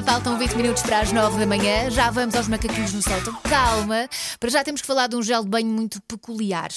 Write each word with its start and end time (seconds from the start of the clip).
Faltam 0.00 0.38
20 0.38 0.54
minutos 0.54 0.82
para 0.82 1.00
as 1.00 1.12
9 1.12 1.38
da 1.38 1.46
manhã. 1.46 1.90
Já 1.90 2.10
vamos 2.10 2.34
aos 2.34 2.48
macaquinhos 2.48 2.94
no 2.94 3.02
sótão. 3.02 3.34
Calma. 3.42 4.08
Para 4.40 4.48
já 4.48 4.64
temos 4.64 4.80
que 4.80 4.86
falar 4.86 5.06
de 5.06 5.16
um 5.16 5.22
gel 5.22 5.42
de 5.42 5.50
banho 5.50 5.66
muito 5.66 6.00
peculiar. 6.08 6.70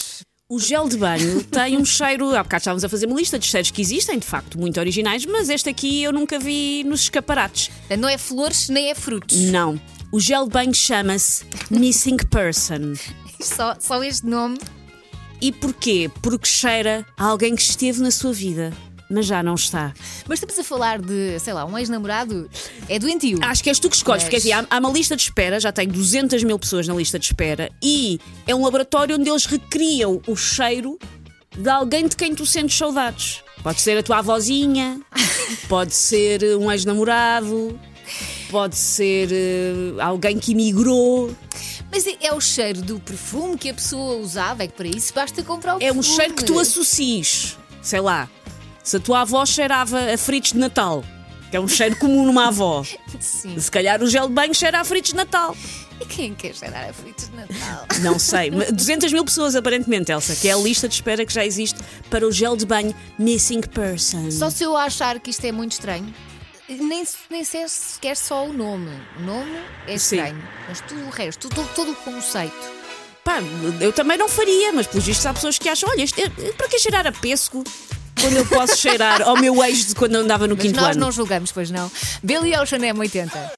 O 0.49 0.59
gel 0.59 0.89
de 0.89 0.97
banho 0.97 1.41
tem 1.49 1.78
um 1.78 1.86
cheiro. 1.86 2.36
Há 2.36 2.43
bocado 2.43 2.62
estávamos 2.62 2.83
a 2.83 2.89
fazer 2.89 3.05
uma 3.05 3.15
lista 3.15 3.39
de 3.39 3.46
cheiros 3.46 3.71
que 3.71 3.81
existem, 3.81 4.20
de 4.20 4.25
facto, 4.25 4.59
muito 4.59 4.79
originais, 4.81 5.25
mas 5.25 5.47
este 5.47 5.70
aqui 5.70 6.04
eu 6.04 6.12
nunca 6.12 6.38
vi 6.38 6.83
nos 6.83 7.04
escaparates. 7.04 7.71
Não 7.97 8.09
é 8.09 8.17
flores 8.17 8.67
nem 8.67 8.89
é 8.89 8.96
frutos. 8.96 9.40
Não. 9.40 9.79
O 10.12 10.20
gel 10.20 10.44
de 10.44 10.52
banho 10.52 10.74
chama-se 10.74 11.46
Missing 11.72 12.18
Person. 12.29 12.96
Só, 13.40 13.76
só 13.79 14.04
este 14.04 14.26
nome. 14.26 14.58
E 15.42 15.52
porquê? 15.52 16.12
Porque 16.22 16.48
cheira 16.48 17.05
a 17.18 17.26
alguém 17.26 17.55
que 17.55 17.62
esteve 17.62 18.02
na 18.02 18.12
sua 18.12 18.34
vida, 18.34 18.73
mas 19.09 19.26
já 19.26 19.41
não 19.44 19.55
está. 19.55 19.94
Mas 20.27 20.40
estamos 20.40 20.58
a 20.59 20.63
falar 20.63 20.99
de, 21.02 21.40
sei 21.40 21.54
lá, 21.54 21.66
um 21.66 21.77
ex-namorado. 21.77 22.49
É 22.90 22.98
doentio. 22.99 23.40
Acho 23.41 23.63
que 23.63 23.70
és 23.70 23.80
tu 23.80 23.90
que 23.90 23.95
escolhes, 23.95 24.23
Mas- 24.23 24.30
porque 24.30 24.38
assim, 24.38 24.52
há, 24.52 24.66
há 24.70 24.77
uma 24.80 24.90
lista 24.90 25.16
de 25.16 25.22
espera, 25.23 25.59
já 25.59 25.72
tem 25.72 25.88
200 25.88 26.44
mil 26.44 26.58
pessoas 26.59 26.88
na 26.88 26.94
lista 26.95 27.20
de 27.20 27.26
espera, 27.26 27.70
e 27.84 28.20
é 28.48 28.55
um 28.55 28.64
laboratório 28.64 29.16
onde 29.18 29.30
eles 29.30 29.45
recriam 29.45 30.22
o 30.28 30.36
cheiro 30.36 30.98
de 31.58 31.70
alguém 31.70 32.08
de 32.08 32.16
quem 32.16 32.34
tu 32.36 32.45
sentes 32.45 32.78
saudades. 32.78 33.41
Pode 33.64 33.81
ser 33.81 33.98
a 33.98 34.04
tua 34.04 34.18
avózinha, 34.20 35.00
pode 35.70 35.94
ser 35.94 36.44
eh, 36.44 36.56
um 36.56 36.72
ex-namorado, 36.72 37.80
pode 38.52 38.76
ser 38.76 39.30
eh, 39.31 40.02
alguém 40.02 40.38
que 40.38 40.52
emigrou. 40.52 41.36
Mas 41.92 42.06
é, 42.06 42.16
é 42.23 42.34
o 42.34 42.42
cheiro 42.42 42.81
do 42.81 43.00
perfume 43.00 43.58
que 43.58 43.70
a 43.70 43.73
pessoa 43.73 44.17
usava. 44.17 44.64
É 44.64 44.67
que 44.67 44.73
para 44.73 44.88
isso 44.88 45.14
basta 45.14 45.42
comprar 45.44 45.76
o 45.78 45.80
É 45.81 45.92
um 45.92 45.95
perfume. 45.95 46.16
cheiro 46.16 46.34
que 46.34 46.44
tu 46.44 46.59
associes. 46.59 47.58
Sei 47.81 48.00
lá, 48.02 48.28
se 48.85 48.95
a 48.95 48.99
tua 49.02 49.21
avó 49.21 49.45
cheirava 49.45 50.13
a 50.13 50.17
fritos 50.17 50.53
de 50.53 50.59
Natal, 50.59 51.03
que 51.52 51.57
é 51.57 51.59
um 51.59 51.67
cheiro 51.67 51.98
comum 51.98 52.25
numa 52.25 52.48
avó, 52.48 52.84
Sim. 53.20 53.59
se 53.59 53.70
calhar 53.70 54.02
o 54.02 54.08
gel 54.08 54.27
de 54.30 54.34
banho 54.34 54.53
cheira 54.55 54.80
a 54.80 54.84
fritos 54.85 55.11
de 55.11 55.17
Natal. 55.17 55.58
E 55.99 56.05
quem 56.05 56.34
quer 56.35 56.53
cheirar 56.53 56.89
a 56.89 56.94
fritos 56.94 57.30
de 57.30 57.36
Natal? 57.36 57.88
Não 58.02 58.19
sei, 58.19 58.52
mas 58.52 58.72
200 58.72 59.11
mil 59.14 59.25
pessoas 59.25 59.55
aparentemente, 59.55 60.11
Elsa, 60.11 60.36
que 60.36 60.47
é 60.47 60.53
a 60.53 60.58
lista 60.58 60.88
de 60.88 60.94
espera 60.95 61.25
que 61.25 61.33
já 61.33 61.45
existe 61.45 61.80
para 62.09 62.25
o 62.27 62.31
gel 62.31 62.55
de 62.55 62.66
banho 62.66 62.94
Missing 63.17 63.61
Person. 63.61 64.30
Só 64.31 64.50
se 64.50 64.64
eu 64.64 64.75
achar 64.77 65.20
que 65.20 65.30
isto 65.31 65.44
é 65.45 65.52
muito 65.52 65.72
estranho. 65.73 66.14
Nem, 66.67 67.03
nem 67.30 67.44
se 67.44 67.58
é 67.58 67.67
sequer 67.67 68.17
só 68.17 68.45
o 68.47 68.52
nome. 68.52 68.89
O 69.20 69.22
nome 69.22 69.58
é 69.88 69.97
Sim. 69.97 70.16
estranho. 70.17 70.44
Mas 70.67 70.81
tudo 70.81 71.05
o 71.05 71.09
resto, 71.09 71.47
todo, 71.47 71.70
todo 71.75 71.92
o 71.92 71.95
conceito. 71.95 72.73
Pá, 73.23 73.38
eu 73.80 73.94
também 73.94 74.17
não 74.17 74.27
faria, 74.27 74.73
mas 74.73 74.88
pelos 74.88 75.05
vistos 75.05 75.25
há 75.27 75.33
pessoas 75.33 75.58
que 75.58 75.70
acham: 75.70 75.89
olha, 75.89 76.02
este- 76.03 76.22
eh, 76.22 76.30
para 76.58 76.67
que 76.67 76.77
cheirar 76.80 77.05
a 77.08 77.11
pêssego 77.11 77.64
quando 78.26 78.38
eu 78.38 78.45
posso 78.48 78.78
cheirar 78.78 79.22
ao 79.22 79.38
meu 79.38 79.64
ex 79.64 79.88
de 79.88 79.95
quando 79.95 80.16
andava 80.16 80.48
no 80.48 80.56
Mas 80.56 80.66
quinto 80.66 80.81
nós 80.81 80.95
ano? 80.95 81.06
não 81.06 81.12
julgamos, 81.12 81.52
pois 81.52 81.70
não. 81.70 81.92
Billy 82.23 82.58
Ocean 82.58 82.84
é 82.84 82.92
80. 82.92 83.52